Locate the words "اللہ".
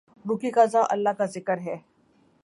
0.91-1.13